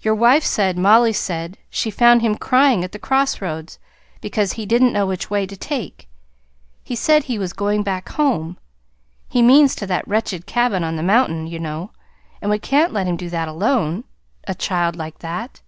[0.00, 3.78] "Your wife said Mollie said she found him crying at the crossroads,
[4.22, 6.08] because he didn't know which way to take.
[6.82, 8.56] He said he was going back home.
[9.28, 11.90] He means to that wretched cabin on the mountain, you know;
[12.40, 14.04] and we can't let him do that alone
[14.48, 15.60] a child like that!"